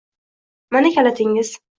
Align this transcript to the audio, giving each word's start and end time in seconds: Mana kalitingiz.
Mana 0.71 0.93
kalitingiz. 0.95 1.57